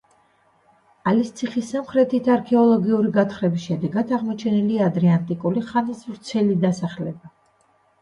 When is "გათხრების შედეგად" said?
3.19-4.17